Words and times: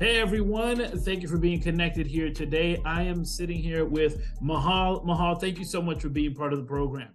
Hey 0.00 0.20
everyone, 0.20 0.78
thank 1.00 1.22
you 1.22 1.28
for 1.28 1.38
being 1.38 1.60
connected 1.60 2.06
here 2.06 2.32
today. 2.32 2.80
I 2.84 3.02
am 3.02 3.24
sitting 3.24 3.58
here 3.58 3.84
with 3.84 4.22
Michal. 4.40 5.02
Michal, 5.04 5.34
thank 5.34 5.58
you 5.58 5.64
so 5.64 5.82
much 5.82 6.02
for 6.02 6.08
being 6.08 6.36
part 6.36 6.52
of 6.52 6.60
the 6.60 6.64
program. 6.64 7.08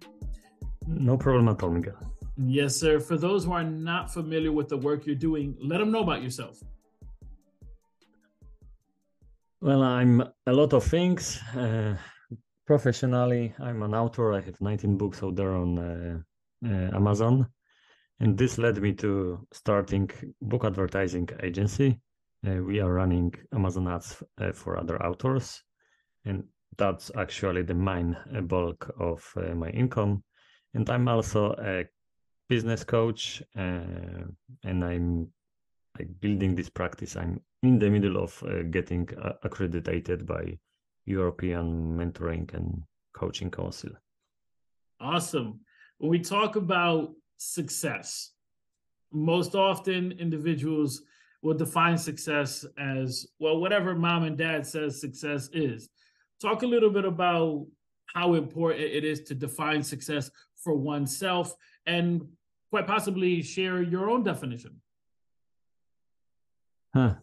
No 0.86 1.16
problem 1.16 1.48
at 1.48 1.62
all, 1.62 1.70
Miguel. 1.70 2.13
Yes, 2.36 2.76
sir. 2.76 3.00
For 3.00 3.16
those 3.16 3.44
who 3.44 3.52
are 3.52 3.64
not 3.64 4.12
familiar 4.12 4.52
with 4.52 4.68
the 4.68 4.76
work 4.76 5.06
you're 5.06 5.14
doing, 5.14 5.56
let 5.60 5.78
them 5.78 5.90
know 5.92 6.00
about 6.00 6.22
yourself. 6.22 6.58
Well, 9.60 9.82
I'm 9.82 10.22
a 10.46 10.52
lot 10.52 10.72
of 10.72 10.84
things. 10.84 11.40
Uh, 11.56 11.96
professionally, 12.66 13.54
I'm 13.58 13.82
an 13.82 13.94
author. 13.94 14.34
I 14.34 14.40
have 14.40 14.60
19 14.60 14.96
books 14.96 15.22
out 15.22 15.36
there 15.36 15.54
on 15.54 15.78
uh, 15.78 16.18
uh, 16.66 16.96
Amazon. 16.96 17.46
And 18.20 18.36
this 18.36 18.58
led 18.58 18.80
me 18.80 18.92
to 18.94 19.46
starting 19.52 20.10
book 20.40 20.64
advertising 20.64 21.28
agency 21.42 22.00
uh, 22.46 22.62
we 22.62 22.80
are 22.80 22.92
running 22.92 23.32
Amazon 23.54 23.88
ads 23.88 24.22
uh, 24.40 24.52
for 24.52 24.78
other 24.78 25.02
authors, 25.02 25.62
and 26.24 26.44
that's 26.76 27.10
actually 27.16 27.62
the 27.62 27.74
main 27.74 28.16
uh, 28.36 28.40
bulk 28.40 28.92
of 28.98 29.22
my 29.56 29.70
income. 29.70 30.22
And 30.74 30.88
I'm 30.90 31.08
also 31.08 31.54
a 31.58 31.84
business 32.48 32.84
coach, 32.84 33.42
uh, 33.56 34.24
and 34.64 34.84
I'm 34.84 35.28
like 35.98 36.08
building 36.20 36.54
this 36.54 36.68
practice. 36.68 37.16
I'm 37.16 37.40
in 37.62 37.78
the 37.78 37.88
middle 37.88 38.22
of 38.22 38.42
uh, 38.42 38.62
getting 38.62 39.08
uh, 39.22 39.32
accredited 39.42 40.26
by 40.26 40.58
European 41.06 41.96
Mentoring 41.96 42.52
and 42.54 42.82
Coaching 43.14 43.50
Council. 43.50 43.90
Awesome. 45.00 45.60
When 45.98 46.10
we 46.10 46.18
talk 46.18 46.56
about 46.56 47.12
success, 47.36 48.32
most 49.12 49.54
often 49.54 50.12
individuals 50.12 51.02
will 51.42 51.54
define 51.54 51.98
success 51.98 52.64
as 52.78 53.26
well, 53.38 53.60
whatever 53.60 53.94
mom 53.94 54.24
and 54.24 54.36
dad 54.36 54.66
says 54.66 55.00
success 55.00 55.48
is. 55.52 55.88
Talk 56.40 56.62
a 56.62 56.66
little 56.66 56.90
bit 56.90 57.04
about 57.04 57.66
how 58.14 58.34
important 58.34 58.82
it 58.82 59.04
is 59.04 59.20
to 59.24 59.34
define 59.34 59.82
success 59.82 60.30
for 60.64 60.74
oneself 60.74 61.54
and 61.86 62.26
quite 62.70 62.86
possibly 62.86 63.42
share 63.42 63.82
your 63.82 64.10
own 64.10 64.24
definition. 64.24 64.80
Huh. 66.94 67.14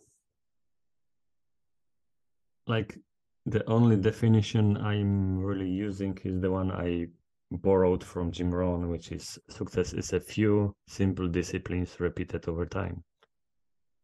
Like 2.67 2.97
the 3.45 3.67
only 3.67 3.97
definition 3.97 4.77
I'm 4.77 5.39
really 5.39 5.69
using 5.69 6.17
is 6.23 6.39
the 6.39 6.51
one 6.51 6.71
I 6.71 7.07
borrowed 7.51 8.03
from 8.03 8.31
Jim 8.31 8.53
Rohn, 8.53 8.89
which 8.89 9.11
is 9.11 9.39
success 9.49 9.93
is 9.93 10.13
a 10.13 10.19
few 10.19 10.75
simple 10.87 11.27
disciplines 11.27 11.99
repeated 11.99 12.47
over 12.47 12.65
time 12.65 13.03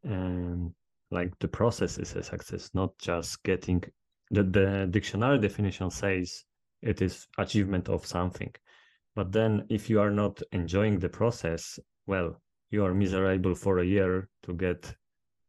and 0.04 0.74
like 1.12 1.38
the 1.40 1.48
process 1.48 1.98
is 1.98 2.16
a 2.16 2.24
success 2.24 2.70
not 2.74 2.98
just 2.98 3.42
getting 3.44 3.84
the, 4.32 4.44
the 4.44 4.88
dictionary 4.90 5.40
definition 5.40 5.90
says 5.90 6.44
it 6.82 7.02
is 7.02 7.28
achievement 7.38 7.90
of 7.90 8.06
something 8.06 8.54
but 9.18 9.32
then 9.32 9.66
if 9.70 9.90
you 9.90 10.00
are 10.00 10.12
not 10.12 10.36
enjoying 10.52 11.00
the 11.00 11.10
process 11.10 11.80
well 12.06 12.30
you 12.70 12.86
are 12.86 12.94
miserable 12.94 13.56
for 13.56 13.80
a 13.80 13.86
year 13.96 14.30
to 14.44 14.54
get 14.54 14.96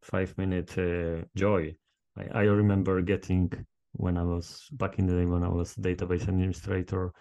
five 0.00 0.36
minute 0.38 0.70
uh, 0.78 1.24
joy. 1.36 1.74
I, 2.16 2.41
I 2.41 2.42
remember 2.62 3.02
getting 3.02 3.52
when 3.92 4.17
i 4.17 4.23
was 4.23 4.68
back 4.73 4.98
in 4.98 5.06
the 5.06 5.17
day 5.18 5.27
when 5.27 5.42
i 5.42 5.48
was 5.48 5.74
database 5.74 6.29
administrator 6.29 7.12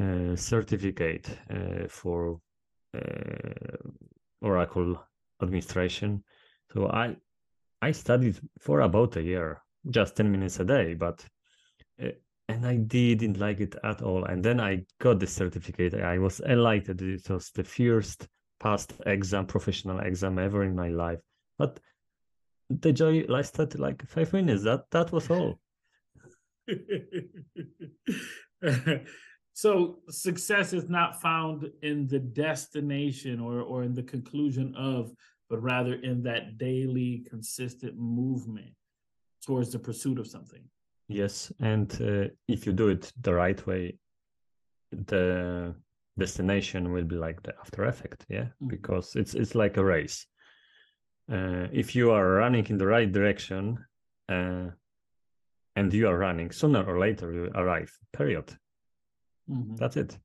uh, 0.00 0.34
certificate 0.36 1.26
uh, 1.50 1.86
for 1.88 2.40
uh, 2.94 3.76
oracle 4.40 5.02
administration. 5.42 6.22
So 6.72 6.88
I 6.88 7.16
I 7.82 7.92
studied 7.92 8.38
for 8.58 8.80
about 8.80 9.16
a 9.16 9.22
year, 9.22 9.62
just 9.90 10.16
10 10.16 10.30
minutes 10.30 10.60
a 10.60 10.64
day, 10.64 10.94
but 10.94 11.24
uh, 12.02 12.08
and 12.48 12.66
I 12.66 12.76
didn't 12.76 13.38
like 13.38 13.60
it 13.60 13.76
at 13.82 14.02
all. 14.02 14.24
And 14.24 14.44
then 14.44 14.60
I 14.60 14.84
got 14.98 15.20
the 15.20 15.26
certificate. 15.26 15.94
I 15.94 16.18
was 16.18 16.40
elated. 16.40 17.00
It 17.02 17.28
was 17.30 17.50
the 17.50 17.64
first 17.64 18.28
past 18.60 18.92
exam, 19.06 19.46
professional 19.46 20.00
exam 20.00 20.38
ever 20.38 20.64
in 20.64 20.76
my 20.76 20.88
life. 20.88 21.20
But 21.58 21.80
the 22.68 22.92
joy 22.92 23.24
lasted 23.28 23.78
like 23.78 24.06
five 24.08 24.32
minutes. 24.32 24.64
That 24.64 24.90
that 24.90 25.12
was 25.12 25.30
all. 25.30 25.60
so 29.52 29.98
success 30.08 30.72
is 30.72 30.88
not 30.88 31.20
found 31.20 31.70
in 31.82 32.06
the 32.06 32.18
destination 32.18 33.40
or 33.40 33.60
or 33.60 33.82
in 33.82 33.94
the 33.94 34.02
conclusion 34.02 34.74
of 34.76 35.12
but 35.52 35.62
rather 35.62 35.96
in 35.96 36.22
that 36.22 36.56
daily, 36.56 37.26
consistent 37.28 37.94
movement 37.94 38.72
towards 39.44 39.70
the 39.70 39.78
pursuit 39.78 40.18
of 40.18 40.26
something. 40.26 40.62
Yes, 41.12 41.52
and 41.60 41.90
uh, 42.00 42.28
if 42.48 42.66
you 42.66 42.72
do 42.72 42.88
it 42.88 43.12
the 43.20 43.34
right 43.34 43.66
way, 43.66 43.98
the 44.90 45.74
destination 46.18 46.92
will 46.92 47.04
be 47.04 47.16
like 47.16 47.42
the 47.42 47.54
after 47.60 47.84
effect. 47.84 48.24
Yeah, 48.28 48.44
mm-hmm. 48.44 48.68
because 48.68 49.16
it's 49.16 49.34
it's 49.34 49.54
like 49.54 49.76
a 49.76 49.84
race. 49.84 50.26
Uh, 51.30 51.68
if 51.72 51.94
you 51.94 52.10
are 52.10 52.26
running 52.26 52.66
in 52.66 52.78
the 52.78 52.86
right 52.86 53.10
direction, 53.10 53.78
uh, 54.28 54.70
and 55.76 55.92
you 55.92 56.08
are 56.08 56.18
running, 56.18 56.50
sooner 56.50 56.82
or 56.84 56.98
later 56.98 57.32
you 57.32 57.50
arrive. 57.54 57.92
Period. 58.12 58.56
Mm-hmm. 59.48 59.76
That's 59.76 59.96
it. 59.96 60.18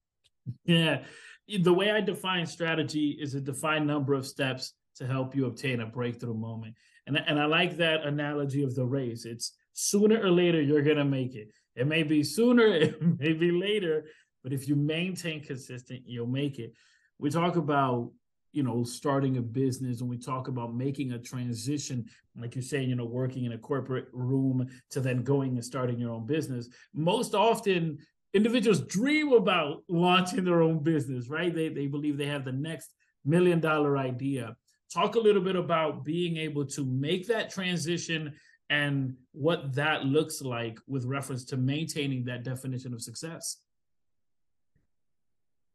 Yeah, 0.65 1.03
the 1.47 1.73
way 1.73 1.91
I 1.91 2.01
define 2.01 2.45
strategy 2.45 3.17
is 3.21 3.33
a 3.35 3.41
defined 3.41 3.87
number 3.87 4.13
of 4.13 4.25
steps 4.25 4.73
to 4.95 5.07
help 5.07 5.35
you 5.35 5.45
obtain 5.45 5.81
a 5.81 5.85
breakthrough 5.85 6.33
moment. 6.33 6.75
And, 7.05 7.17
and 7.17 7.39
I 7.39 7.45
like 7.45 7.77
that 7.77 8.03
analogy 8.03 8.63
of 8.63 8.75
the 8.75 8.85
race. 8.85 9.25
It's 9.25 9.53
sooner 9.79 10.19
or 10.25 10.31
later 10.31 10.59
you're 10.59 10.81
going 10.81 10.97
to 10.97 11.05
make 11.05 11.35
it. 11.35 11.49
It 11.75 11.85
may 11.85 12.01
be 12.01 12.23
sooner, 12.23 12.65
it 12.65 12.99
may 13.19 13.33
be 13.33 13.51
later, 13.51 14.05
but 14.43 14.51
if 14.51 14.67
you 14.67 14.75
maintain 14.75 15.43
consistent, 15.43 16.01
you'll 16.05 16.25
make 16.25 16.57
it. 16.57 16.73
We 17.19 17.29
talk 17.29 17.55
about 17.55 18.11
you 18.53 18.63
know 18.63 18.83
starting 18.83 19.37
a 19.37 19.41
business 19.41 20.01
and 20.01 20.09
we 20.09 20.17
talk 20.17 20.47
about 20.47 20.73
making 20.73 21.11
a 21.11 21.19
transition 21.19 22.05
like 22.35 22.55
you're 22.55 22.63
saying 22.63 22.89
you 22.89 22.95
know 22.95 23.05
working 23.05 23.43
in 23.43 23.51
a 23.51 23.57
corporate 23.57 24.07
room 24.13 24.67
to 24.89 25.01
then 25.01 25.21
going 25.21 25.51
and 25.55 25.65
starting 25.65 25.99
your 25.99 26.11
own 26.11 26.25
business 26.25 26.69
most 26.93 27.35
often 27.35 27.97
individuals 28.33 28.79
dream 28.81 29.33
about 29.33 29.83
launching 29.89 30.45
their 30.45 30.61
own 30.61 30.79
business 30.81 31.27
right 31.27 31.53
they, 31.53 31.67
they 31.67 31.87
believe 31.87 32.17
they 32.17 32.25
have 32.25 32.45
the 32.45 32.51
next 32.51 32.93
million 33.25 33.59
dollar 33.59 33.97
idea 33.97 34.55
talk 34.91 35.15
a 35.15 35.19
little 35.19 35.41
bit 35.41 35.57
about 35.57 36.05
being 36.05 36.37
able 36.37 36.65
to 36.65 36.85
make 36.85 37.27
that 37.27 37.51
transition 37.51 38.33
and 38.69 39.15
what 39.31 39.73
that 39.75 40.05
looks 40.05 40.41
like 40.41 40.79
with 40.87 41.05
reference 41.05 41.45
to 41.45 41.57
maintaining 41.57 42.25
that 42.25 42.43
definition 42.43 42.93
of 42.93 43.01
success. 43.01 43.57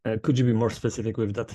Uh, 0.04 0.16
could 0.22 0.38
you 0.38 0.44
be 0.44 0.52
more 0.52 0.70
specific 0.70 1.16
with 1.16 1.34
that? 1.34 1.54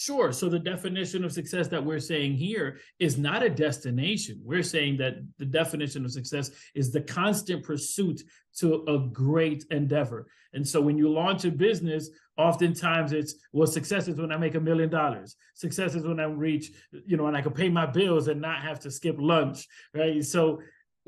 Sure. 0.00 0.30
So 0.30 0.48
the 0.48 0.60
definition 0.60 1.24
of 1.24 1.32
success 1.32 1.66
that 1.68 1.84
we're 1.84 1.98
saying 1.98 2.34
here 2.34 2.78
is 3.00 3.18
not 3.18 3.42
a 3.42 3.50
destination. 3.50 4.40
We're 4.44 4.62
saying 4.62 4.98
that 4.98 5.14
the 5.38 5.44
definition 5.44 6.04
of 6.04 6.12
success 6.12 6.52
is 6.76 6.92
the 6.92 7.00
constant 7.00 7.64
pursuit 7.64 8.22
to 8.58 8.84
a 8.86 9.00
great 9.12 9.64
endeavor. 9.72 10.28
And 10.52 10.66
so 10.66 10.80
when 10.80 10.96
you 10.96 11.10
launch 11.12 11.44
a 11.46 11.50
business, 11.50 12.10
oftentimes 12.36 13.12
it's 13.12 13.34
well, 13.52 13.66
success 13.66 14.06
is 14.06 14.20
when 14.20 14.30
I 14.30 14.36
make 14.36 14.54
a 14.54 14.60
million 14.60 14.88
dollars. 14.88 15.34
Success 15.54 15.96
is 15.96 16.06
when 16.06 16.20
I 16.20 16.26
reach, 16.26 16.70
you 17.04 17.16
know, 17.16 17.26
and 17.26 17.36
I 17.36 17.42
can 17.42 17.52
pay 17.52 17.68
my 17.68 17.84
bills 17.84 18.28
and 18.28 18.40
not 18.40 18.62
have 18.62 18.78
to 18.80 18.92
skip 18.92 19.16
lunch. 19.18 19.66
Right. 19.92 20.24
So 20.24 20.62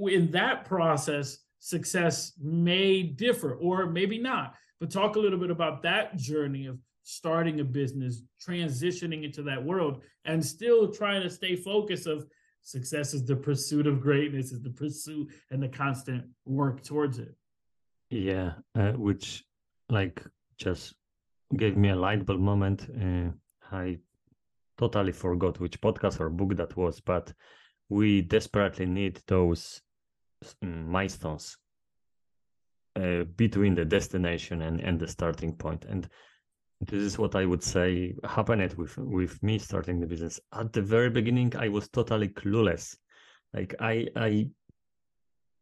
in 0.09 0.31
that 0.33 0.65
process, 0.65 1.39
success 1.59 2.33
may 2.41 3.03
differ 3.03 3.55
or 3.55 3.87
maybe 3.87 4.19
not. 4.19 4.55
But 4.81 4.91
talk 4.91 5.17
a 5.17 5.19
little 5.19 5.39
bit 5.39 5.51
about 5.51 5.83
that 5.83 6.17
journey 6.17 6.67
of 6.67 6.79
starting 7.03 7.61
a 7.61 7.65
business, 7.65 8.23
transitioning 8.47 9.25
into 9.25 9.43
that 9.43 9.63
world, 9.63 10.03
and 10.25 10.45
still 10.45 10.91
trying 10.93 11.23
to 11.23 11.31
stay 11.31 11.57
focused 11.57 12.07
of 12.07 12.27
success 12.63 13.15
is 13.15 13.25
the 13.25 13.37
pursuit 13.37 13.87
of 13.87 14.01
greatness, 14.01 14.53
is 14.53 14.63
the 14.63 14.71
pursuit 14.71 15.29
and 15.51 15.63
the 15.63 15.69
constant 15.69 16.25
work 16.45 16.83
towards 16.83 17.19
it. 17.19 17.35
Yeah, 18.11 18.53
uh, 18.75 18.93
which 18.93 19.45
like 19.89 20.25
just 20.59 20.95
gave 21.57 21.77
me 21.77 21.91
a 21.91 21.97
light 21.97 22.25
bulb 22.25 22.41
moment. 22.41 22.89
Uh, 22.91 23.33
I 23.75 23.99
totally 24.79 25.13
forgot 25.13 25.61
which 25.61 25.81
podcast 25.81 26.21
or 26.21 26.31
book 26.31 26.57
that 26.57 26.77
was, 26.77 27.01
but 27.01 27.33
we 27.89 28.23
desperately 28.23 28.87
need 28.87 29.21
those 29.27 29.83
milestones 30.63 31.57
uh, 32.97 33.25
between 33.37 33.75
the 33.75 33.85
destination 33.85 34.63
and, 34.63 34.81
and 34.81 34.99
the 34.99 35.09
starting 35.09 35.55
point. 35.55 35.85
And 35.89 36.09
this 36.81 37.03
is 37.03 37.19
what 37.19 37.35
I 37.35 37.45
would 37.45 37.63
say 37.63 38.15
happened 38.25 38.73
with 38.75 38.97
with 38.97 39.43
me 39.43 39.59
starting 39.59 40.01
the 40.01 40.07
business. 40.07 40.41
At 40.53 40.73
the 40.73 40.83
very 40.83 41.11
beginning, 41.11 41.55
I 41.57 41.69
was 41.69 41.89
totally 41.89 42.29
clueless. 42.29 42.97
Like 43.53 43.75
I 43.81 44.09
I 44.17 44.49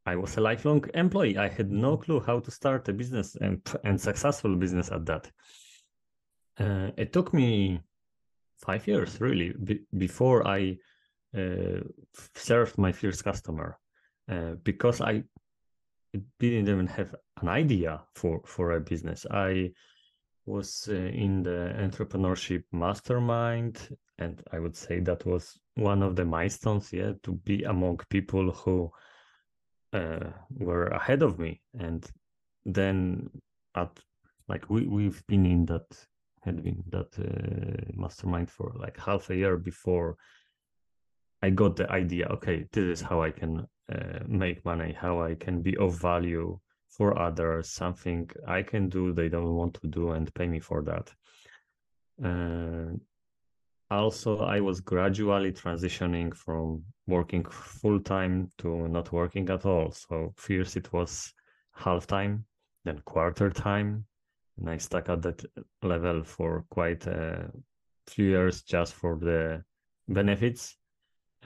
I 0.06 0.16
was 0.16 0.36
a 0.36 0.40
lifelong 0.40 0.84
employee. 0.94 1.36
I 1.36 1.48
had 1.48 1.70
no 1.70 1.96
clue 1.96 2.20
how 2.20 2.38
to 2.40 2.50
start 2.50 2.88
a 2.88 2.92
business 2.92 3.36
and 3.36 3.60
and 3.84 4.00
successful 4.00 4.54
business 4.56 4.90
at 4.90 5.06
that. 5.06 5.30
Uh, 6.58 6.90
it 6.96 7.12
took 7.12 7.34
me 7.34 7.80
five 8.56 8.86
years 8.86 9.20
really 9.20 9.54
before 9.96 10.46
I 10.46 10.78
uh, 11.36 11.80
served 12.34 12.78
my 12.78 12.92
first 12.92 13.22
customer 13.22 13.78
uh, 14.28 14.54
because 14.64 15.00
I 15.00 15.24
didn't 16.38 16.68
even 16.68 16.86
have 16.86 17.14
an 17.40 17.48
idea 17.48 18.02
for 18.14 18.40
for 18.44 18.72
a 18.72 18.80
business. 18.80 19.26
I 19.30 19.72
was 20.48 20.88
uh, 20.90 20.94
in 20.94 21.42
the 21.42 21.74
entrepreneurship 21.78 22.64
mastermind 22.72 23.96
and 24.18 24.42
i 24.52 24.58
would 24.58 24.74
say 24.74 24.98
that 24.98 25.24
was 25.26 25.58
one 25.74 26.02
of 26.02 26.16
the 26.16 26.24
milestones 26.24 26.92
yeah 26.92 27.12
to 27.22 27.32
be 27.44 27.62
among 27.64 27.98
people 28.08 28.50
who 28.50 28.90
uh, 29.92 30.30
were 30.50 30.86
ahead 30.86 31.22
of 31.22 31.38
me 31.38 31.60
and 31.78 32.10
then 32.64 33.28
at 33.74 33.90
like 34.48 34.68
we 34.70 34.86
we've 34.86 35.24
been 35.26 35.44
in 35.46 35.66
that 35.66 35.86
had 36.42 36.62
been 36.62 36.82
that 36.88 37.12
uh, 37.18 37.92
mastermind 37.94 38.50
for 38.50 38.72
like 38.78 38.98
half 38.98 39.30
a 39.30 39.36
year 39.36 39.56
before 39.56 40.16
i 41.42 41.50
got 41.50 41.76
the 41.76 41.90
idea 41.92 42.26
okay 42.26 42.66
this 42.72 42.84
is 42.84 43.00
how 43.00 43.22
i 43.22 43.30
can 43.30 43.66
uh, 43.92 44.20
make 44.26 44.64
money 44.64 44.92
how 44.92 45.20
i 45.20 45.34
can 45.34 45.62
be 45.62 45.76
of 45.76 46.00
value 46.00 46.58
for 46.98 47.16
others, 47.18 47.70
something 47.70 48.28
I 48.46 48.62
can 48.62 48.88
do 48.88 49.12
they 49.12 49.28
don't 49.28 49.54
want 49.54 49.74
to 49.80 49.86
do 49.86 50.10
and 50.10 50.32
pay 50.34 50.48
me 50.48 50.58
for 50.58 50.82
that. 50.82 51.12
Uh, 52.22 52.96
also, 53.90 54.38
I 54.40 54.60
was 54.60 54.80
gradually 54.80 55.52
transitioning 55.52 56.34
from 56.34 56.82
working 57.06 57.44
full 57.44 58.00
time 58.00 58.50
to 58.58 58.88
not 58.88 59.12
working 59.12 59.48
at 59.48 59.64
all. 59.64 59.92
So 59.92 60.34
first 60.36 60.76
it 60.76 60.92
was 60.92 61.32
half 61.72 62.06
time, 62.06 62.44
then 62.84 63.00
quarter 63.04 63.48
time, 63.48 64.04
and 64.58 64.68
I 64.68 64.78
stuck 64.78 65.08
at 65.08 65.22
that 65.22 65.44
level 65.82 66.24
for 66.24 66.64
quite 66.68 67.06
a 67.06 67.50
few 68.08 68.26
years 68.26 68.62
just 68.62 68.92
for 68.94 69.16
the 69.18 69.62
benefits. 70.08 70.76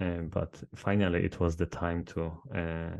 Uh, 0.00 0.22
but 0.30 0.62
finally, 0.74 1.24
it 1.24 1.38
was 1.38 1.56
the 1.56 1.66
time 1.66 2.04
to 2.04 2.32
uh, 2.54 2.96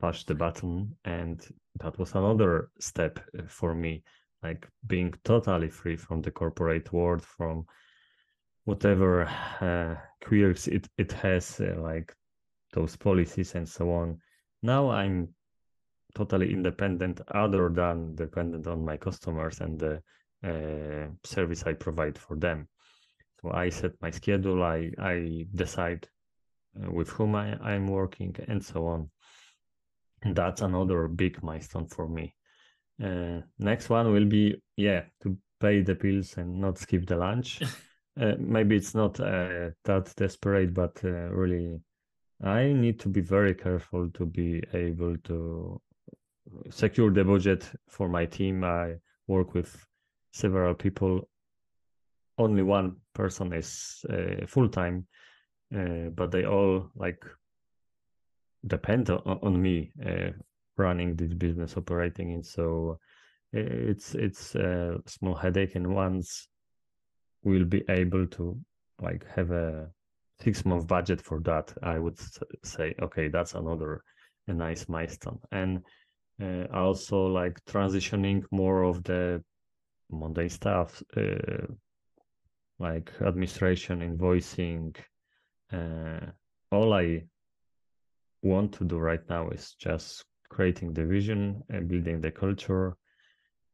push 0.00 0.24
the 0.24 0.34
button 0.34 0.96
and 1.04 1.46
that 1.78 1.98
was 1.98 2.14
another 2.14 2.70
step 2.80 3.20
uh, 3.38 3.42
for 3.46 3.74
me 3.74 4.02
like 4.42 4.66
being 4.86 5.12
totally 5.24 5.68
free 5.68 5.96
from 5.96 6.22
the 6.22 6.30
corporate 6.30 6.92
world 6.92 7.22
from 7.22 7.64
whatever 8.64 9.24
uh, 9.60 9.94
quirks 10.26 10.66
it, 10.66 10.88
it 10.96 11.12
has 11.12 11.60
uh, 11.60 11.74
like 11.80 12.14
those 12.72 12.96
policies 12.96 13.54
and 13.54 13.68
so 13.68 13.90
on. 13.92 14.18
Now 14.62 14.90
i'm 14.90 15.28
totally 16.14 16.52
independent 16.52 17.20
other 17.28 17.68
than 17.68 18.14
dependent 18.14 18.66
on 18.66 18.84
my 18.84 18.96
customers 18.96 19.60
and 19.60 19.78
the 19.78 20.02
uh, 20.44 21.08
service 21.24 21.62
i 21.66 21.72
provide 21.72 22.18
for 22.18 22.36
them 22.36 22.66
so 23.40 23.50
i 23.52 23.68
set 23.68 23.92
my 24.00 24.10
schedule 24.10 24.62
i 24.62 24.90
i 24.98 25.46
decide 25.54 26.08
uh, 26.76 26.90
with 26.90 27.08
whom 27.10 27.34
I, 27.34 27.56
i'm 27.62 27.88
working 27.88 28.36
and 28.48 28.64
so 28.64 28.86
on. 28.86 29.10
And 30.22 30.36
that's 30.36 30.60
another 30.60 31.08
big 31.08 31.42
milestone 31.42 31.86
for 31.86 32.06
me. 32.06 32.34
Uh, 33.02 33.40
next 33.58 33.88
one 33.88 34.12
will 34.12 34.26
be 34.26 34.60
yeah 34.76 35.04
to 35.22 35.36
pay 35.58 35.80
the 35.82 35.94
bills 35.94 36.36
and 36.36 36.60
not 36.60 36.78
skip 36.78 37.06
the 37.06 37.16
lunch. 37.16 37.62
Uh, 38.20 38.34
maybe 38.38 38.76
it's 38.76 38.94
not 38.94 39.18
uh, 39.20 39.70
that 39.84 40.12
desperate 40.16 40.74
but 40.74 41.00
uh, 41.04 41.30
really 41.30 41.80
i 42.42 42.64
need 42.72 42.98
to 42.98 43.08
be 43.08 43.20
very 43.20 43.54
careful 43.54 44.10
to 44.10 44.26
be 44.26 44.60
able 44.74 45.16
to 45.18 45.80
secure 46.70 47.10
the 47.10 47.24
budget 47.24 47.70
for 47.88 48.08
my 48.08 48.26
team. 48.26 48.64
I 48.64 48.96
work 49.26 49.54
with 49.54 49.86
several 50.32 50.74
people 50.74 51.28
only 52.40 52.62
one 52.62 52.96
person 53.14 53.52
is 53.52 54.04
uh, 54.10 54.46
full 54.46 54.68
time 54.68 55.06
uh, 55.74 56.08
but 56.14 56.30
they 56.30 56.44
all 56.44 56.90
like 56.96 57.24
depend 58.66 59.10
on, 59.10 59.38
on 59.42 59.60
me 59.60 59.92
uh, 60.04 60.30
running 60.76 61.16
this 61.16 61.32
business 61.34 61.76
operating 61.76 62.32
it. 62.32 62.46
So 62.46 62.98
it's 63.52 64.14
it's 64.14 64.54
a 64.54 65.00
small 65.06 65.34
headache 65.34 65.74
and 65.74 65.94
once 65.94 66.48
we'll 67.42 67.64
be 67.64 67.82
able 67.88 68.26
to 68.26 68.56
like 69.00 69.26
have 69.34 69.50
a 69.50 69.88
six 70.40 70.64
month 70.64 70.86
budget 70.86 71.20
for 71.20 71.40
that 71.40 71.72
i 71.82 71.98
would 71.98 72.16
say 72.62 72.94
okay 73.02 73.28
that's 73.28 73.54
another 73.54 74.02
a 74.46 74.52
nice 74.52 74.88
milestone. 74.88 75.38
And 75.52 75.82
uh, 76.42 76.66
also 76.72 77.26
like 77.26 77.64
transitioning 77.64 78.44
more 78.50 78.84
of 78.84 79.02
the 79.02 79.42
monday 80.10 80.48
stuff 80.48 81.02
uh, 81.16 81.66
like 82.80 83.12
administration 83.20 84.00
invoicing 84.00 84.96
uh, 85.72 86.26
all 86.72 86.92
i 86.92 87.22
want 88.42 88.72
to 88.72 88.84
do 88.84 88.98
right 88.98 89.28
now 89.28 89.48
is 89.50 89.74
just 89.78 90.24
creating 90.48 90.92
the 90.92 91.04
vision 91.04 91.62
and 91.68 91.88
building 91.88 92.20
the 92.20 92.30
culture 92.30 92.96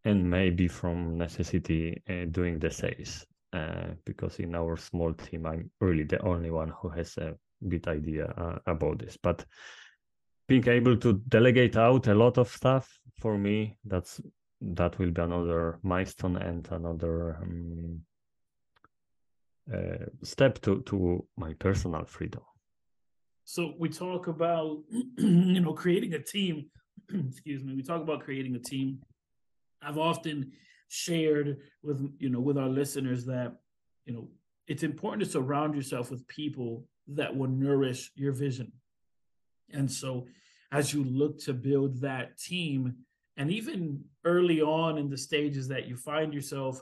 and 0.04 0.28
maybe 0.28 0.68
from 0.68 1.16
necessity 1.16 2.02
uh, 2.10 2.26
doing 2.30 2.58
the 2.58 2.70
sales 2.70 3.24
uh, 3.52 3.86
because 4.04 4.38
in 4.38 4.54
our 4.54 4.76
small 4.76 5.14
team 5.14 5.46
i'm 5.46 5.70
really 5.80 6.04
the 6.04 6.20
only 6.22 6.50
one 6.50 6.72
who 6.80 6.88
has 6.88 7.16
a 7.16 7.34
good 7.68 7.86
idea 7.88 8.26
uh, 8.36 8.58
about 8.66 8.98
this. 8.98 9.16
But 9.16 9.44
being 10.48 10.66
able 10.68 10.96
to 10.98 11.14
delegate 11.28 11.76
out 11.76 12.06
a 12.06 12.14
lot 12.14 12.38
of 12.38 12.48
stuff 12.48 12.98
for 13.18 13.36
me 13.36 13.76
that's 13.84 14.20
that 14.60 14.98
will 14.98 15.10
be 15.10 15.20
another 15.20 15.78
milestone 15.82 16.36
and 16.36 16.66
another 16.70 17.36
um, 17.42 18.00
uh, 19.72 20.06
step 20.22 20.60
to 20.60 20.80
to 20.82 21.24
my 21.36 21.52
personal 21.54 22.04
freedom 22.04 22.42
so 23.48 23.74
we 23.78 23.88
talk 23.88 24.26
about 24.26 24.82
you 25.18 25.60
know 25.60 25.72
creating 25.72 26.14
a 26.14 26.18
team. 26.18 26.66
excuse 27.28 27.62
me. 27.62 27.74
We 27.74 27.82
talk 27.82 28.02
about 28.02 28.24
creating 28.24 28.56
a 28.56 28.58
team. 28.58 28.98
I've 29.80 29.98
often 29.98 30.50
shared 30.88 31.58
with 31.82 32.12
you 32.18 32.28
know 32.28 32.40
with 32.40 32.58
our 32.58 32.68
listeners 32.68 33.24
that 33.26 33.54
you 34.04 34.12
know 34.12 34.28
it's 34.66 34.82
important 34.82 35.24
to 35.24 35.30
surround 35.30 35.76
yourself 35.76 36.10
with 36.10 36.26
people 36.26 36.86
that 37.06 37.34
will 37.34 37.48
nourish 37.48 38.10
your 38.16 38.32
vision. 38.32 38.72
And 39.72 39.90
so 39.90 40.26
as 40.72 40.92
you 40.92 41.04
look 41.04 41.38
to 41.44 41.54
build 41.54 42.00
that 42.00 42.38
team 42.38 42.96
and 43.36 43.52
even 43.52 44.02
early 44.24 44.60
on 44.60 44.98
in 44.98 45.08
the 45.08 45.16
stages 45.16 45.68
that 45.68 45.86
you 45.86 45.96
find 45.96 46.34
yourself 46.34 46.80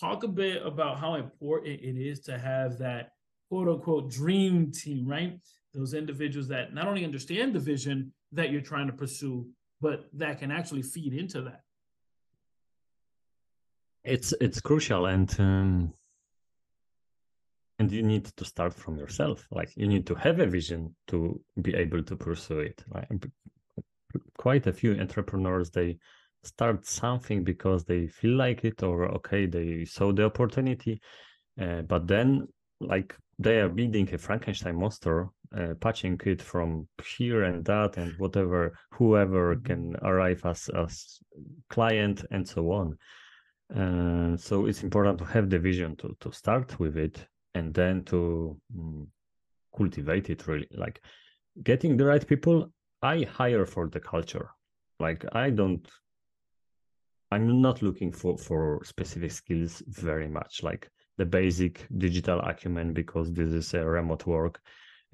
talk 0.00 0.24
a 0.24 0.28
bit 0.28 0.64
about 0.64 0.98
how 0.98 1.14
important 1.14 1.80
it 1.80 1.96
is 2.00 2.20
to 2.20 2.38
have 2.38 2.78
that 2.78 3.12
quote 3.48 3.68
unquote 3.68 4.10
dream 4.10 4.72
team, 4.72 5.06
right? 5.06 5.38
those 5.74 5.94
individuals 5.94 6.48
that 6.48 6.74
not 6.74 6.86
only 6.86 7.04
understand 7.04 7.52
the 7.52 7.58
vision 7.58 8.12
that 8.32 8.50
you're 8.50 8.60
trying 8.60 8.86
to 8.86 8.92
pursue, 8.92 9.46
but 9.80 10.08
that 10.12 10.38
can 10.38 10.50
actually 10.50 10.82
feed 10.82 11.14
into 11.14 11.42
that. 11.42 11.62
It's 14.04 14.32
it's 14.40 14.60
crucial, 14.60 15.06
and 15.06 15.34
um, 15.38 15.92
and 17.78 17.92
you 17.92 18.02
need 18.02 18.24
to 18.24 18.44
start 18.44 18.74
from 18.74 18.96
yourself. 18.96 19.46
Like 19.50 19.76
you 19.76 19.86
need 19.86 20.06
to 20.06 20.14
have 20.14 20.40
a 20.40 20.46
vision 20.46 20.94
to 21.08 21.40
be 21.60 21.74
able 21.74 22.02
to 22.04 22.16
pursue 22.16 22.60
it. 22.60 22.82
Right? 22.88 23.08
Quite 24.38 24.66
a 24.66 24.72
few 24.72 24.98
entrepreneurs 24.98 25.70
they 25.70 25.98
start 26.44 26.86
something 26.86 27.44
because 27.44 27.84
they 27.84 28.06
feel 28.06 28.36
like 28.36 28.64
it, 28.64 28.82
or 28.82 29.06
okay, 29.16 29.46
they 29.46 29.84
saw 29.84 30.12
the 30.12 30.24
opportunity, 30.24 31.00
uh, 31.60 31.82
but 31.82 32.06
then 32.06 32.48
like 32.80 33.14
they 33.38 33.58
are 33.60 33.68
building 33.68 34.08
a 34.12 34.18
Frankenstein 34.18 34.76
monster 34.76 35.28
uh, 35.56 35.74
patching 35.80 36.20
it 36.26 36.40
from 36.40 36.86
here 37.18 37.44
and 37.44 37.64
that 37.64 37.96
and 37.96 38.12
whatever 38.18 38.72
whoever 38.92 39.56
mm-hmm. 39.56 39.64
can 39.64 39.96
arrive 40.02 40.40
as 40.44 40.68
as 40.74 41.18
client 41.68 42.24
and 42.30 42.46
so 42.46 42.70
on. 42.70 42.96
Uh, 43.74 44.36
so 44.36 44.66
it's 44.66 44.82
important 44.82 45.18
to 45.18 45.24
have 45.24 45.50
the 45.50 45.58
vision 45.58 45.96
to 45.96 46.16
to 46.20 46.30
start 46.32 46.78
with 46.78 46.96
it 46.96 47.26
and 47.54 47.74
then 47.74 48.04
to 48.04 48.56
um, 48.78 49.08
cultivate 49.76 50.30
it 50.30 50.46
really. 50.46 50.68
Like 50.72 51.02
getting 51.62 51.96
the 51.96 52.04
right 52.04 52.26
people 52.26 52.70
i 53.02 53.22
hire 53.22 53.66
for 53.66 53.88
the 53.88 54.00
culture. 54.00 54.50
Like 54.98 55.24
i 55.32 55.50
don't 55.50 55.88
i'm 57.30 57.60
not 57.60 57.82
looking 57.82 58.12
for 58.12 58.36
for 58.36 58.82
specific 58.84 59.30
skills 59.30 59.82
very 59.88 60.28
much 60.28 60.62
like 60.62 60.90
the 61.18 61.24
basic 61.24 61.86
digital 61.98 62.40
acumen 62.40 62.92
because 62.92 63.32
this 63.32 63.52
is 63.52 63.74
a 63.74 63.84
remote 63.84 64.26
work 64.26 64.60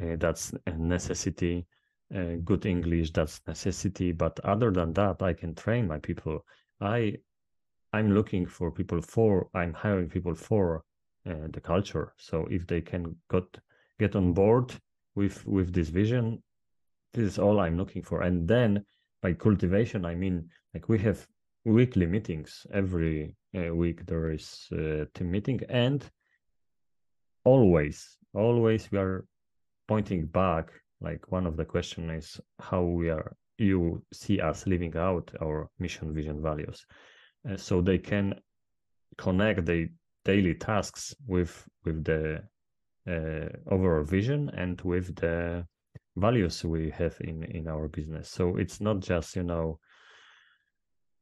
uh, 0.02 0.16
that's 0.18 0.54
a 0.66 0.70
necessity 0.72 1.66
uh, 2.14 2.36
good 2.44 2.64
english 2.66 3.10
that's 3.12 3.40
necessity 3.46 4.12
but 4.12 4.38
other 4.44 4.70
than 4.70 4.92
that 4.92 5.20
i 5.22 5.32
can 5.32 5.54
train 5.54 5.86
my 5.86 5.98
people 5.98 6.44
i 6.80 7.16
I'm 7.96 8.12
looking 8.12 8.46
for 8.46 8.70
people 8.70 9.00
for 9.00 9.48
I'm 9.54 9.72
hiring 9.72 10.08
people 10.08 10.34
for 10.34 10.84
uh, 11.26 11.48
the 11.50 11.60
culture. 11.60 12.12
So 12.18 12.46
if 12.50 12.66
they 12.66 12.80
can 12.80 13.16
got 13.28 13.46
get 13.98 14.14
on 14.14 14.32
board 14.32 14.74
with 15.14 15.46
with 15.46 15.72
this 15.72 15.88
vision, 15.88 16.42
this 17.14 17.24
is 17.24 17.38
all 17.38 17.58
I'm 17.60 17.78
looking 17.78 18.02
for. 18.02 18.22
And 18.22 18.46
then 18.46 18.84
by 19.22 19.32
cultivation, 19.32 20.04
I 20.04 20.14
mean 20.14 20.50
like 20.74 20.88
we 20.88 20.98
have 20.98 21.26
weekly 21.66 22.06
meetings 22.06 22.66
every 22.72 23.34
uh, 23.56 23.74
week. 23.74 24.06
There 24.06 24.30
is 24.30 24.66
a 24.72 25.06
team 25.12 25.30
meeting, 25.30 25.60
and 25.68 26.08
always, 27.44 28.16
always 28.34 28.90
we 28.90 28.98
are 28.98 29.26
pointing 29.88 30.26
back. 30.26 30.70
Like 31.00 31.30
one 31.30 31.46
of 31.46 31.56
the 31.56 31.64
question 31.64 32.08
is 32.10 32.40
how 32.58 32.82
we 32.82 33.10
are 33.10 33.36
you 33.58 34.02
see 34.12 34.40
us 34.40 34.66
living 34.66 34.96
out 34.96 35.30
our 35.42 35.68
mission, 35.78 36.14
vision, 36.14 36.42
values, 36.42 36.86
uh, 37.48 37.56
so 37.56 37.80
they 37.80 37.98
can 37.98 38.34
connect 39.18 39.66
the 39.66 39.88
daily 40.24 40.54
tasks 40.54 41.14
with 41.26 41.66
with 41.84 42.04
the 42.04 42.42
uh, 43.08 43.48
overall 43.70 44.04
vision 44.04 44.50
and 44.56 44.80
with 44.82 45.14
the 45.16 45.64
values 46.16 46.64
we 46.64 46.90
have 46.90 47.16
in 47.20 47.44
in 47.44 47.68
our 47.68 47.88
business 47.88 48.28
so 48.28 48.56
it's 48.56 48.80
not 48.80 49.00
just 49.00 49.36
you 49.36 49.42
know 49.42 49.78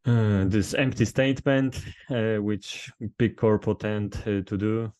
uh, 0.06 0.44
this 0.46 0.74
empty 0.74 1.04
statement 1.04 1.80
uh, 2.10 2.36
which 2.36 2.90
big 3.18 3.36
corporate 3.36 3.80
tend 3.80 4.14
uh, 4.26 4.42
to 4.42 4.56
do 4.56 4.92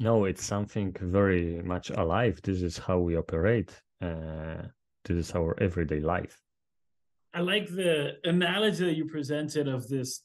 no 0.00 0.24
it's 0.24 0.44
something 0.44 0.94
very 1.00 1.60
much 1.62 1.90
alive 1.90 2.40
this 2.42 2.62
is 2.62 2.78
how 2.78 2.98
we 2.98 3.16
operate 3.16 3.70
uh, 4.02 4.62
this 5.04 5.16
is 5.16 5.34
our 5.34 5.56
everyday 5.60 6.00
life 6.00 6.40
i 7.34 7.40
like 7.40 7.68
the 7.68 8.12
analogy 8.24 8.84
that 8.84 8.96
you 8.96 9.06
presented 9.06 9.68
of 9.68 9.88
this 9.88 10.22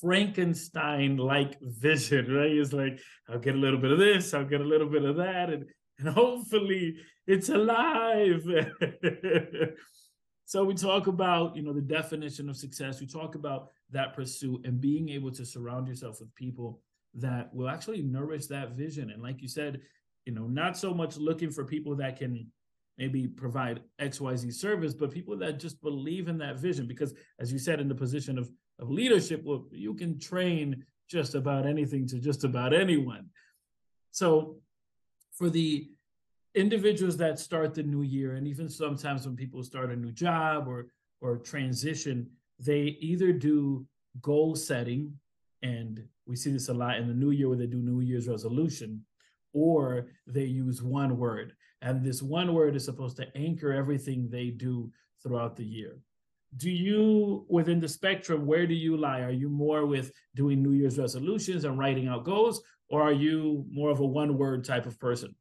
Frankenstein 0.00 1.16
like 1.16 1.58
vision, 1.60 2.32
right? 2.32 2.50
It's 2.50 2.72
like, 2.72 3.00
I'll 3.28 3.38
get 3.38 3.54
a 3.54 3.58
little 3.58 3.78
bit 3.78 3.92
of 3.92 3.98
this, 3.98 4.32
I'll 4.32 4.46
get 4.46 4.60
a 4.60 4.64
little 4.64 4.88
bit 4.88 5.04
of 5.04 5.16
that, 5.16 5.50
and, 5.50 5.66
and 5.98 6.08
hopefully 6.08 6.96
it's 7.26 7.48
alive. 7.48 8.42
so 10.50 10.64
we 10.64 10.74
talk 10.74 11.06
about, 11.06 11.54
you 11.54 11.62
know, 11.62 11.72
the 11.72 11.80
definition 11.80 12.48
of 12.48 12.56
success. 12.56 13.00
We 13.00 13.06
talk 13.06 13.36
about 13.36 13.68
that 13.92 14.14
pursuit 14.14 14.66
and 14.66 14.80
being 14.80 15.08
able 15.10 15.30
to 15.30 15.46
surround 15.46 15.86
yourself 15.86 16.18
with 16.18 16.34
people 16.34 16.80
that 17.14 17.54
will 17.54 17.68
actually 17.68 18.02
nourish 18.02 18.46
that 18.46 18.72
vision. 18.72 19.10
And 19.10 19.22
like 19.22 19.40
you 19.42 19.46
said, 19.46 19.80
you 20.26 20.32
know, 20.32 20.48
not 20.48 20.76
so 20.76 20.92
much 20.92 21.16
looking 21.16 21.52
for 21.52 21.64
people 21.64 21.94
that 21.94 22.18
can 22.18 22.50
maybe 22.98 23.28
provide 23.28 23.78
XYZ 24.00 24.52
service, 24.54 24.92
but 24.92 25.12
people 25.12 25.36
that 25.36 25.60
just 25.60 25.80
believe 25.82 26.26
in 26.26 26.38
that 26.38 26.58
vision. 26.58 26.88
Because 26.88 27.14
as 27.38 27.52
you 27.52 27.60
said, 27.60 27.78
in 27.78 27.86
the 27.86 27.94
position 27.94 28.36
of 28.36 28.50
of 28.80 28.90
leadership, 28.90 29.42
well, 29.44 29.66
you 29.70 29.94
can 29.94 30.18
train 30.18 30.84
just 31.08 31.34
about 31.34 31.66
anything 31.66 32.06
to 32.08 32.18
just 32.18 32.44
about 32.44 32.72
anyone. 32.72 33.26
So 34.10 34.56
for 35.32 35.50
the 35.50 35.90
individuals 36.54 37.16
that 37.18 37.38
start 37.38 37.74
the 37.74 37.82
new 37.82 38.02
year, 38.02 38.34
and 38.34 38.46
even 38.46 38.68
sometimes 38.68 39.26
when 39.26 39.36
people 39.36 39.62
start 39.62 39.90
a 39.90 39.96
new 39.96 40.12
job 40.12 40.66
or 40.68 40.86
or 41.20 41.36
transition, 41.36 42.26
they 42.58 42.96
either 43.00 43.32
do 43.32 43.86
goal 44.22 44.56
setting, 44.56 45.12
and 45.62 46.02
we 46.26 46.34
see 46.34 46.50
this 46.50 46.68
a 46.68 46.74
lot 46.74 46.96
in 46.96 47.08
the 47.08 47.14
new 47.14 47.30
year 47.30 47.48
where 47.48 47.58
they 47.58 47.66
do 47.66 47.82
New 47.82 48.00
Year's 48.00 48.26
resolution, 48.26 49.04
or 49.52 50.06
they 50.26 50.44
use 50.44 50.82
one 50.82 51.18
word. 51.18 51.52
And 51.82 52.04
this 52.04 52.22
one 52.22 52.54
word 52.54 52.76
is 52.76 52.84
supposed 52.84 53.16
to 53.18 53.36
anchor 53.36 53.72
everything 53.72 54.28
they 54.28 54.48
do 54.50 54.90
throughout 55.22 55.56
the 55.56 55.64
year. 55.64 55.98
Do 56.56 56.70
you 56.70 57.46
within 57.48 57.80
the 57.80 57.88
spectrum 57.88 58.44
where 58.44 58.66
do 58.66 58.74
you 58.74 58.96
lie? 58.96 59.20
Are 59.20 59.30
you 59.30 59.48
more 59.48 59.86
with 59.86 60.12
doing 60.34 60.62
new 60.62 60.72
year's 60.72 60.98
resolutions 60.98 61.64
and 61.64 61.78
writing 61.78 62.08
out 62.08 62.24
goals 62.24 62.62
or 62.88 63.02
are 63.02 63.12
you 63.12 63.64
more 63.70 63.90
of 63.90 64.00
a 64.00 64.04
one 64.04 64.36
word 64.36 64.64
type 64.64 64.84
of 64.84 64.98
person 64.98 65.34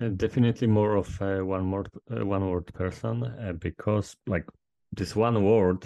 uh, 0.00 0.08
definitely 0.08 0.66
more 0.66 0.96
of 0.96 1.20
a 1.20 1.44
one 1.44 1.70
word 1.70 1.88
uh, 2.10 2.24
one 2.24 2.48
word 2.48 2.66
person 2.74 3.24
uh, 3.24 3.52
because 3.58 4.16
like 4.26 4.46
this 4.92 5.14
one 5.14 5.42
word 5.44 5.84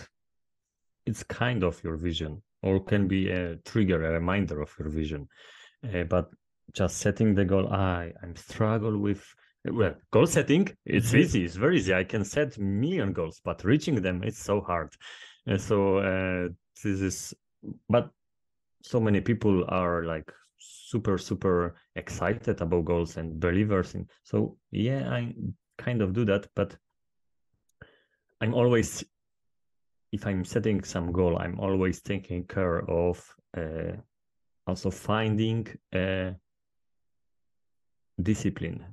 it's 1.07 1.23
kind 1.23 1.63
of 1.63 1.83
your 1.85 1.97
vision 1.97 2.43
or 2.63 2.81
can 2.81 3.07
be 3.09 3.31
a 3.31 3.57
trigger 3.65 4.05
a 4.05 4.13
reminder 4.13 4.61
of 4.61 4.71
your 4.79 4.89
vision. 4.89 5.29
Uh, 5.85 6.05
but 6.05 6.31
just 6.73 6.99
setting 6.99 7.35
the 7.35 7.45
goal 7.45 7.69
i 7.69 8.13
i'm 8.23 8.35
struggle 8.35 8.99
with 8.99 9.25
well 9.71 9.95
goal 10.11 10.27
setting 10.27 10.69
it's 10.85 11.09
mm-hmm. 11.09 11.19
easy 11.19 11.45
it's 11.45 11.55
very 11.55 11.77
easy. 11.77 11.95
I 11.95 12.05
can 12.05 12.25
set 12.25 12.59
million 12.59 13.13
goals 13.13 13.41
but 13.45 13.65
reaching 13.65 14.03
them 14.03 14.23
it's 14.23 14.43
so 14.43 14.61
hard. 14.61 14.93
And 15.47 15.61
so 15.61 15.99
uh, 15.99 16.49
this 16.83 17.01
is 17.01 17.35
but 17.89 18.11
so 18.83 19.01
many 19.01 19.21
people 19.21 19.65
are 19.69 20.05
like 20.05 20.33
super 20.59 21.19
super 21.19 21.77
excited 21.95 22.61
about 22.61 22.85
goals 22.85 23.17
and 23.17 23.41
believers 23.41 23.95
in 23.95 24.07
so 24.23 24.57
yeah 24.71 25.11
i 25.11 25.35
kind 25.79 26.01
of 26.03 26.13
do 26.13 26.25
that 26.25 26.47
but 26.55 26.77
i'm 28.41 28.55
always 28.55 29.05
if 30.13 30.27
i'm 30.27 30.45
setting 30.45 30.83
some 30.83 31.13
goal 31.13 31.39
i'm 31.39 31.59
always 31.61 32.01
taking 32.01 32.45
care 32.45 32.89
of 32.91 33.35
uh, 33.57 33.93
also 34.67 34.91
finding 34.91 35.67
a 35.95 36.35
discipline 38.23 38.85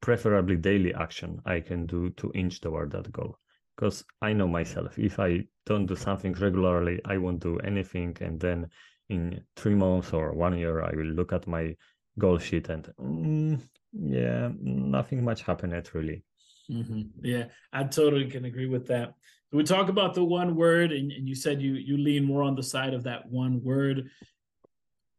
preferably 0.00 0.56
daily 0.56 0.94
action 0.94 1.40
I 1.44 1.60
can 1.60 1.86
do 1.86 2.10
to 2.10 2.32
inch 2.34 2.60
toward 2.60 2.92
that 2.92 3.10
goal. 3.12 3.38
Because 3.76 4.04
I 4.22 4.32
know 4.32 4.48
myself, 4.48 4.98
if 4.98 5.20
I 5.20 5.44
don't 5.66 5.86
do 5.86 5.96
something 5.96 6.32
regularly, 6.32 7.00
I 7.04 7.18
won't 7.18 7.40
do 7.40 7.58
anything. 7.58 8.16
And 8.20 8.40
then 8.40 8.70
in 9.08 9.42
three 9.56 9.74
months 9.74 10.12
or 10.12 10.32
one 10.32 10.56
year, 10.56 10.82
I 10.82 10.94
will 10.94 11.06
look 11.06 11.32
at 11.32 11.46
my 11.46 11.76
goal 12.18 12.38
sheet 12.38 12.68
and 12.68 12.92
mm, 13.00 13.60
yeah, 13.92 14.50
nothing 14.60 15.24
much 15.24 15.42
happened 15.42 15.90
really. 15.94 16.24
Mm-hmm. 16.70 17.02
Yeah, 17.22 17.44
I 17.72 17.84
totally 17.84 18.30
can 18.30 18.44
agree 18.44 18.66
with 18.66 18.86
that. 18.88 19.14
So 19.50 19.56
we 19.56 19.64
talk 19.64 19.88
about 19.88 20.14
the 20.14 20.24
one 20.24 20.54
word, 20.54 20.92
and, 20.92 21.10
and 21.10 21.26
you 21.26 21.34
said 21.34 21.62
you 21.62 21.74
you 21.74 21.96
lean 21.96 22.24
more 22.24 22.42
on 22.42 22.54
the 22.54 22.62
side 22.62 22.92
of 22.92 23.04
that 23.04 23.26
one 23.30 23.62
word. 23.62 24.10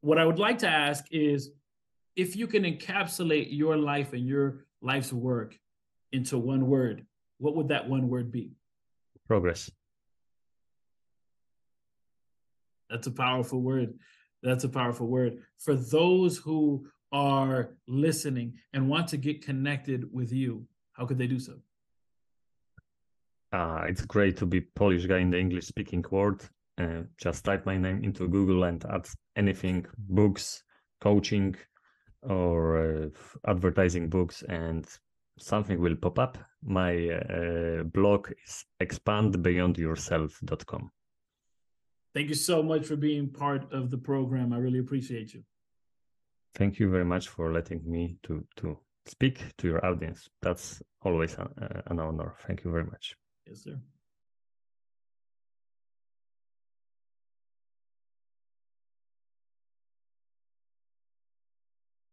What 0.02 0.20
I 0.20 0.26
would 0.26 0.38
like 0.38 0.60
to 0.60 0.70
ask 0.70 1.06
is 1.12 1.50
if 2.16 2.36
you 2.36 2.46
can 2.46 2.64
encapsulate 2.64 3.48
your 3.50 3.78
life 3.78 4.14
and 4.14 4.28
your 4.28 4.66
life's 4.82 5.12
work 5.12 5.58
into 6.12 6.38
one 6.38 6.68
word, 6.68 7.06
what 7.40 7.56
would 7.56 7.70
that 7.70 7.90
one 7.90 8.08
word 8.08 8.32
be? 8.32 8.52
Progress. 9.28 9.72
That's 12.90 13.08
a 13.08 13.12
powerful 13.12 13.62
word. 13.62 13.94
That's 14.44 14.64
a 14.64 14.70
powerful 14.70 15.08
word. 15.08 15.40
For 15.58 15.76
those 15.76 16.38
who 16.38 16.88
are 17.12 17.76
listening 17.88 18.54
and 18.74 18.90
want 18.90 19.08
to 19.10 19.18
get 19.18 19.44
connected 19.44 20.06
with 20.12 20.32
you, 20.32 20.66
how 20.94 21.06
could 21.06 21.18
they 21.18 21.28
do 21.28 21.40
so? 21.40 21.56
Uh, 23.52 23.86
it's 23.88 24.06
great 24.06 24.38
to 24.38 24.46
be 24.46 24.62
Polish 24.62 25.06
guy 25.06 25.20
in 25.20 25.32
the 25.32 25.40
English 25.40 25.66
speaking 25.66 26.06
world. 26.12 26.48
Uh, 26.78 27.02
just 27.18 27.44
type 27.44 27.66
my 27.66 27.78
name 27.78 28.04
into 28.04 28.28
Google 28.28 28.64
and 28.64 28.86
add 28.86 29.08
anything, 29.36 29.86
books, 29.98 30.64
coaching, 31.02 31.56
or 32.24 32.78
uh, 32.78 33.08
advertising 33.48 34.10
books 34.10 34.44
and 34.50 34.86
something 35.38 35.80
will 35.80 35.96
pop 35.96 36.20
up 36.20 36.38
my 36.62 37.08
uh, 37.10 37.84
blog 37.84 38.30
is 38.46 38.66
expandbeyondyourself.com 38.82 40.92
thank 42.14 42.30
you 42.30 42.36
so 42.36 42.64
much 42.64 42.86
for 42.86 42.96
being 42.96 43.30
part 43.30 43.72
of 43.72 43.90
the 43.90 43.98
program. 43.98 44.54
I 44.54 44.58
really 44.58 44.80
appreciate 44.80 45.34
you. 45.34 45.44
Thank 46.56 46.80
you 46.80 46.90
very 46.90 47.06
much 47.06 47.28
for 47.28 47.54
letting 47.54 47.82
me 47.86 48.18
to 48.24 48.46
to 48.58 48.78
speak 49.06 49.42
to 49.58 49.68
your 49.68 49.86
audience. 49.86 50.30
That's 50.42 50.82
always 51.02 51.34
a, 51.36 51.84
an 51.88 52.00
honor. 52.00 52.36
Thank 52.46 52.64
you 52.64 52.72
very 52.72 52.86
much. 52.86 53.16
Yes 53.48 53.64
sir 53.64 53.80